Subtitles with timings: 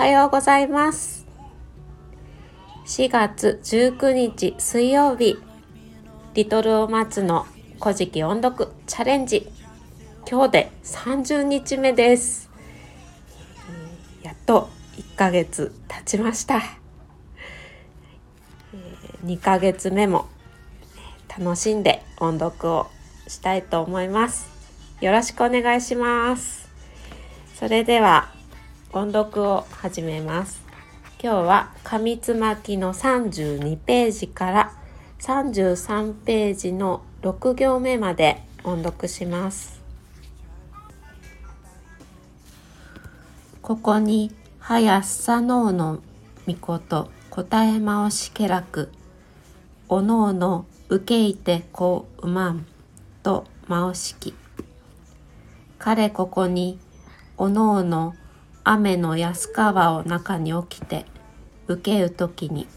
[0.00, 1.26] はようございます。
[2.86, 5.36] 4月19日水曜日
[6.32, 7.44] リトルを待つの
[7.78, 9.46] 古事記音読チャレンジ。
[10.26, 12.48] 今日で30日目です。
[14.22, 16.62] やっと1ヶ月経ちました。
[19.26, 20.30] 2ヶ月目も
[21.38, 22.86] 楽しんで音読を
[23.28, 24.48] したいと思います。
[25.02, 26.70] よろしくお願いします。
[27.54, 28.39] それでは
[28.92, 30.64] 音読を始めます。
[31.22, 34.72] 今日は紙つまきの32ページから
[35.20, 39.80] 33ページの6行目まで音読します。
[43.62, 46.00] ここに早さのうの
[46.48, 48.90] みこと答えまおしけらく
[49.88, 52.66] おのおの受けいてこううまん
[53.22, 54.34] とまおしき。
[55.78, 56.80] 彼ここに
[57.36, 58.16] おのおの
[58.62, 61.06] 雨の安川を中に起きて
[61.66, 62.68] 受けう時に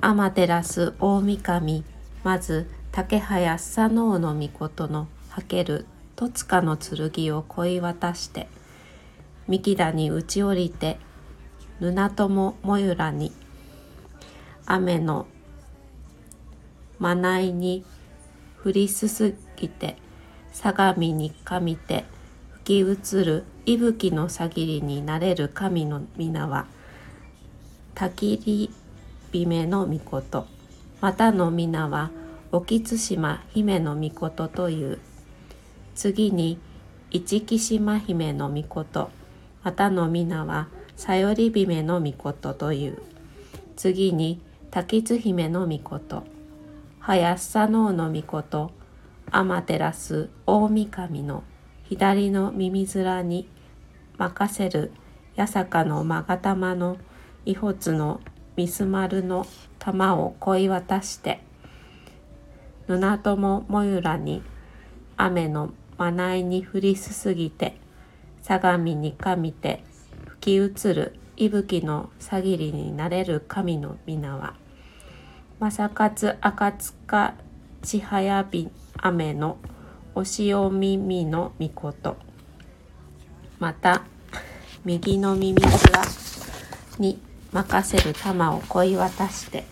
[0.00, 1.84] 天照大御神
[2.24, 5.84] まず竹早佐能の御事のはける
[6.16, 8.48] 戸塚の剣を恋渡して
[9.46, 10.98] 三木田に打ち降りて
[11.80, 13.32] 布友もゆらに
[14.64, 15.26] 雨の
[16.98, 17.84] まないに
[18.64, 19.96] 降りすすぎて
[20.52, 22.04] 相模にかみて
[22.64, 26.66] 吹き移る息吹のさぎりになれる神の皆は
[27.94, 28.70] たきり
[29.32, 30.46] 姫の御事。
[31.00, 32.10] またの皆は
[32.50, 34.98] 沖津島姫の御事という。
[35.94, 36.58] 次に
[37.10, 39.10] 市木島姫の御事。
[39.62, 43.02] またの皆はさより姫の御事という。
[43.76, 46.24] 次に滝津姫の御事。
[47.00, 48.70] 林佐能の御事。
[49.30, 51.44] 天照大神の
[51.90, 53.48] 左の耳面に
[54.16, 54.92] 任せる
[55.36, 56.98] 八坂の勾玉の
[57.44, 58.20] 遺骨の
[58.54, 59.44] ミス丸の
[59.80, 61.40] 玉を恋渡して
[62.86, 64.40] 布友もゆらに
[65.16, 67.76] 雨のまないに降りすすぎて
[68.40, 69.82] 相模にかみて
[70.40, 74.54] 吹き移る息吹のさぎりになれる神の皆は
[75.58, 77.34] 正勝赤塚
[77.82, 79.58] 千早び雨の
[80.14, 82.16] お塩耳の御事
[83.58, 84.02] また
[84.84, 85.70] 右の耳面
[86.98, 87.20] に
[87.52, 89.64] 任せる玉を恋渡して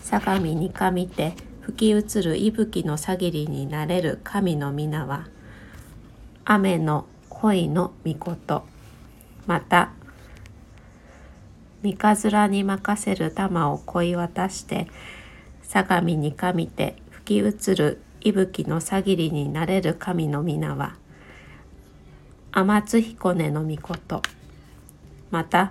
[0.00, 5.28] 相模にかみて吹き移る息吹のさぎりになれる神の皆は
[6.44, 8.64] 雨の恋の御事
[9.46, 9.92] また
[11.82, 14.88] 三日面に任せる玉を恋渡して
[15.62, 16.99] 相模にかみて
[17.30, 20.96] き移る息吹のさぎりになれる神の皆は
[22.50, 24.20] 天津彦根の御事
[25.30, 25.70] また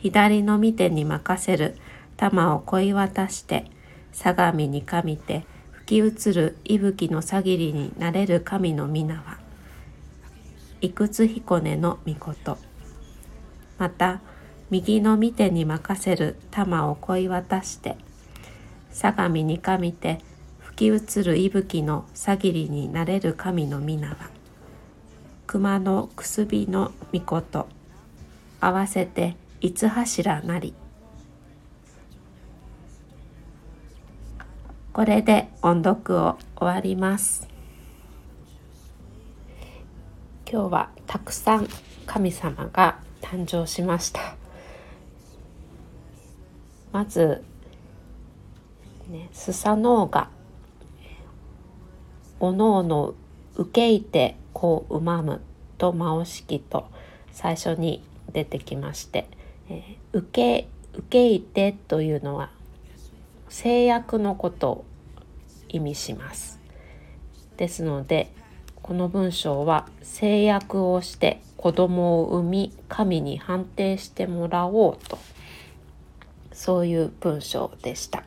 [0.00, 1.76] 左の御手に任せる
[2.16, 3.64] 玉を恋渡して
[4.12, 9.38] 相模にかみて吹き移る息吹のさぎりになれる神の皆は
[10.80, 12.56] いくつ彦根の御事
[13.78, 14.20] また
[14.70, 17.96] 右の御手に任せる玉を恋渡して
[18.92, 20.20] 相模にかみて
[20.74, 24.16] 吹き移る息吹のさぎりになれる神の皆は
[25.46, 27.68] 熊のくすびの御事。
[28.60, 30.74] 合わせて五柱なり。
[34.92, 37.46] これで音読を終わります。
[40.50, 41.68] 今日はたくさん
[42.04, 44.34] 神様が誕生しました。
[46.90, 47.44] まず、
[49.08, 50.30] ね、スサノオが
[52.40, 53.14] おのおの
[53.56, 55.40] 受けいてこううまむ
[55.78, 56.86] と魔おしきと
[57.32, 58.02] 最初に
[58.32, 59.28] 出てきまして、
[59.68, 62.50] えー、受け受けいてというのは
[63.48, 64.84] 制約のことを
[65.68, 66.60] 意味します。
[67.56, 68.30] ですので
[68.82, 75.18] この文章は制約をして子供を産み神に判定してもらおうと。
[76.52, 78.22] そういう文章でした。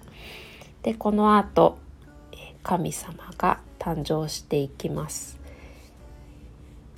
[0.84, 1.78] でこの後
[2.62, 5.40] 神様が誕生していきます。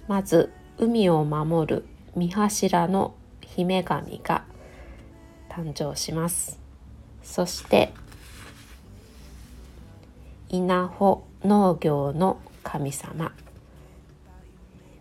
[0.08, 4.44] まず海を守る三柱の姫神が
[5.50, 6.60] 誕生します。
[7.22, 7.94] そして
[10.50, 13.34] 稲穂農業の神様。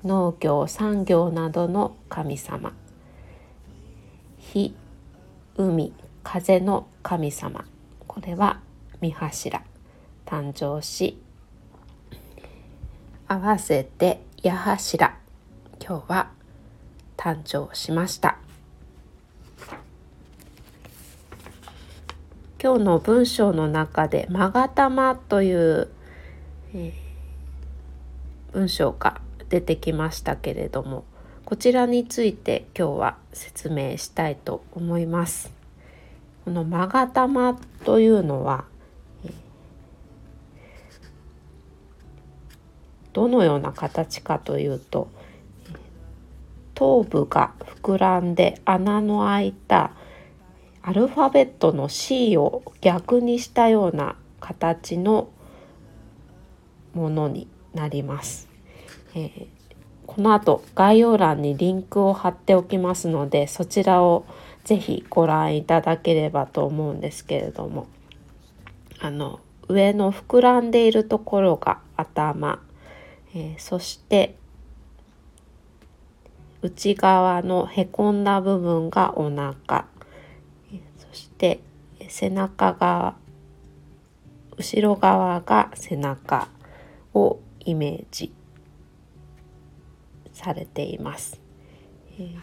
[0.04, 2.74] 農業産業などの神様。
[4.38, 4.74] 火
[5.56, 7.64] 海風の神様。
[8.06, 8.60] これは
[9.00, 9.62] 三柱。
[10.26, 11.16] 誕生し
[13.30, 15.14] 合わせて矢柱
[15.78, 16.30] 今日は
[17.18, 18.38] 誕生しました
[22.58, 25.90] 今日の文章の中で「まがたま」という、
[26.72, 29.20] えー、文章が
[29.50, 31.04] 出てきましたけれども
[31.44, 35.52] こちらについて今日は説明したいと思います。
[36.46, 38.64] このまがたまというのは
[43.12, 45.08] どのような形かというと
[46.74, 47.52] 頭部が
[47.82, 49.92] 膨らんで穴の開いた
[50.82, 55.28] アルファベットの C を逆にしたような形の
[56.94, 58.48] ものになります。
[59.14, 59.46] えー、
[60.06, 64.24] この後概要欄にリンクを貼っておきますのでそちらを
[64.64, 67.86] ぜひご覧いただければと思うんですけれども
[69.00, 72.60] あの上の膨らんでいるところが頭、
[73.38, 74.34] えー、そして
[76.60, 79.86] 内側のへこんだ部分がお腹。
[80.98, 81.60] そして
[82.08, 83.16] 背中側。
[84.56, 86.48] 後ろ側が背中。
[87.14, 88.32] をイメージ
[90.32, 91.40] されています。
[92.18, 92.38] えー、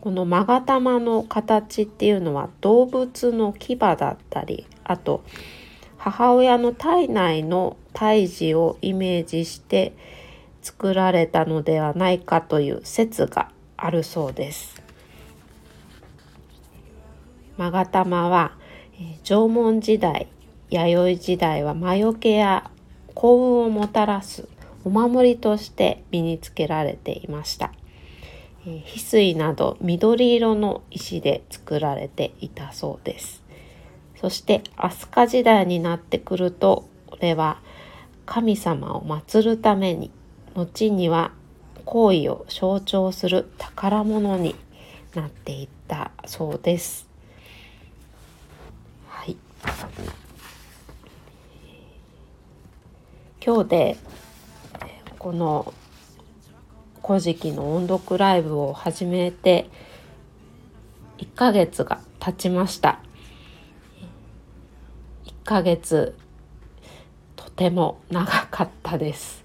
[0.00, 5.24] この勾玉の形っていうのは動物の牙だったりあと
[6.04, 9.92] 母親の体内の胎児をイメージして
[10.60, 14.82] 作られたのではないかという説があるそうです。
[17.56, 18.50] 勾玉は、
[19.00, 20.26] え縄文時代
[20.70, 22.68] 弥生時代は魔除けや
[23.14, 24.48] 幸運をもたらす
[24.84, 27.70] お守りとして身につけられていました。
[28.66, 33.41] え、翡翠など緑色の石で作られていたそうです。
[34.22, 37.58] そして飛鳥時代になってくるとこれは
[38.24, 40.12] 神様を祀るために
[40.54, 41.32] 後には
[41.84, 44.54] 行為を象徴する宝物に
[45.16, 47.08] なっていったそうです。
[49.08, 49.36] はい。
[53.44, 53.96] 今日で
[55.18, 55.74] この
[57.04, 59.68] 「古事記」の音読ライブを始めて
[61.18, 63.00] 1ヶ月が経ちました。
[65.52, 66.14] ヶ月
[67.36, 69.44] とても長かったです。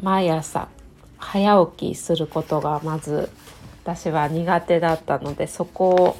[0.00, 0.68] 毎朝
[1.18, 3.30] 早起きすることがまず
[3.82, 6.16] 私は苦手だったのでそこを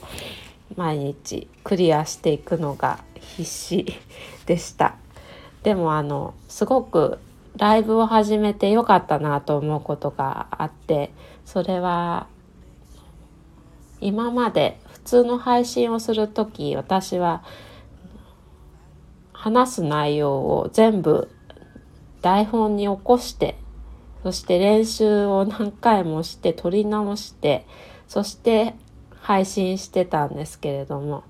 [0.77, 3.87] 毎日クリアしていくのが必死
[4.45, 4.97] でした
[5.63, 7.19] でもあのすごく
[7.57, 11.13] ライブを始めてよかったなと思うことがあって
[11.45, 12.27] それは
[14.01, 17.45] 今まで通の配信をする時私は
[19.33, 21.31] 話す内容を全部
[22.21, 23.57] 台本に起こして
[24.25, 27.67] そして練習を何回もして撮り直して
[28.09, 28.75] そして
[29.21, 31.23] 配信してたんですけれども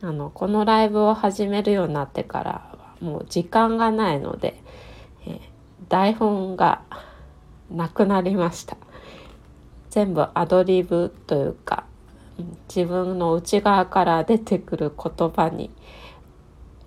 [0.00, 4.62] あのこのライブを始めるようになってからもう時間がないので、
[5.26, 5.40] え、
[5.88, 6.82] 台本が
[7.70, 8.76] なくなりました。
[9.90, 11.81] 全部アドリブというか
[12.68, 15.70] 自分の内側から出てくる言葉に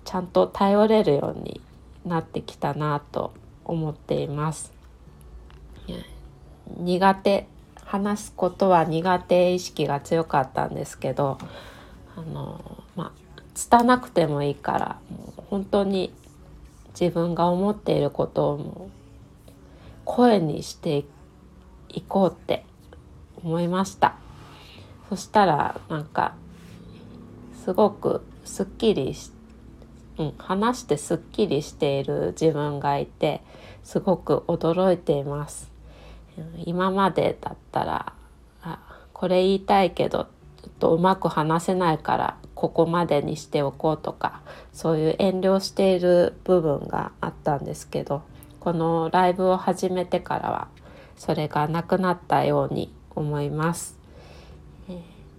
[0.04, 1.60] ちゃんと頼れるように
[2.04, 3.32] なってきたなと
[3.64, 4.72] 思っています。
[6.78, 7.46] 苦手
[7.84, 11.38] 話すことは苦手意識が強かったんですけど
[12.16, 14.98] あのまあ拙なくてもいいから
[15.48, 16.12] 本当に
[16.98, 18.90] 自分が思っていることを
[20.04, 21.04] 声にして
[21.88, 22.64] いこうって
[23.42, 24.16] 思いました
[25.08, 26.34] そしたらなんか
[27.64, 29.30] すごくすっきりし、
[30.18, 33.42] うん、話してすっきりしている自分がいて
[33.84, 35.70] すごく驚いています
[36.64, 38.12] 今までだったら
[38.62, 38.78] あ
[39.12, 40.24] これ言いたいけど
[40.62, 44.40] ちょっとうまく話せないからここまでにしておこうとか
[44.72, 48.22] そういう遠慮している部分があったんですけど
[48.60, 50.68] このライブを始めてからは
[51.16, 53.95] それがなくなったように思います。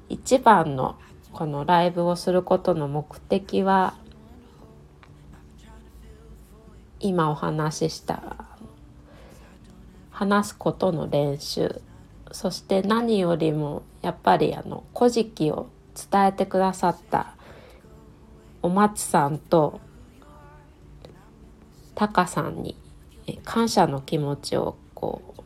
[0.09, 0.97] 一番の
[1.33, 3.93] このライブをすることの目的は
[6.99, 8.45] 今お話しした
[10.09, 11.81] 話すことの練習
[12.31, 15.67] そして何よりもやっぱりあの「古事記」を
[16.11, 17.35] 伝えてくださった
[18.61, 19.79] お松さんと
[21.95, 22.75] タカさんに
[23.43, 25.41] 感謝の気持ちをこう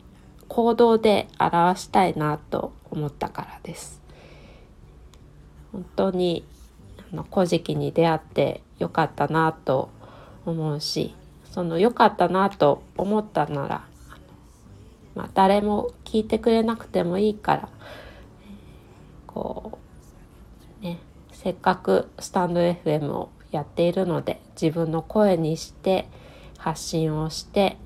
[0.48, 4.01] 行動で表したいなと思ったからです。
[5.72, 6.44] 本当に
[7.12, 9.90] あの古事記に出会ってよかったなと
[10.46, 11.14] 思うし
[11.50, 13.86] その良かったなと思ったなら
[15.14, 17.68] まあ、誰も聞いてくれなくてもいいから
[19.26, 19.78] こ
[20.80, 20.98] うね
[21.32, 26.08] せっかくスタンド FM をやっているので自分の声にして
[26.62, 27.76] 発信をして、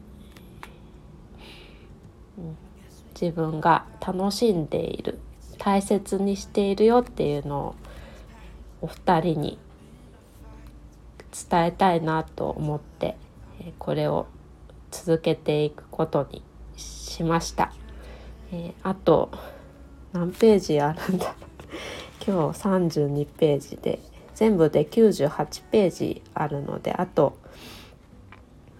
[3.18, 5.18] 自分が楽しんでいる。
[5.66, 7.74] 大切にしているよっていうのを
[8.82, 9.58] お二人に
[11.50, 13.16] 伝えたいなと思って
[13.80, 14.28] これを
[14.92, 16.44] 続けていくことに
[16.76, 17.72] しました。
[18.52, 19.32] えー、あと
[20.12, 21.34] 何ページあるんだ？
[22.24, 23.98] 今日32ページで
[24.36, 27.36] 全部で98ページあるのであと、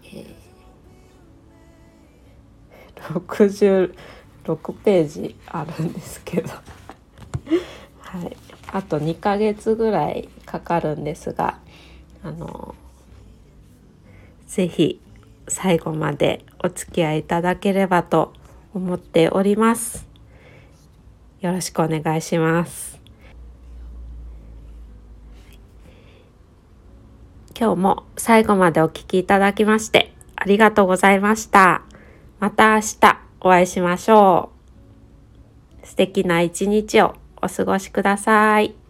[0.05, 0.25] えー、
[4.47, 6.49] 6ページあるんですけど
[8.00, 8.37] はい
[8.73, 11.59] あと2ヶ月ぐらいかかるんですが
[12.23, 12.75] あの
[14.47, 15.00] 是非
[15.49, 18.33] 最後までお付き合いいただければと
[18.75, 20.07] 思っております。
[21.41, 22.99] よろしくお願いします。
[27.59, 31.83] 今日も最後までお聴きいただきましてありがとうございました。
[32.38, 34.50] また明日お会いしましょ
[35.83, 35.87] う。
[35.87, 38.86] 素敵な一日をお過ごしください。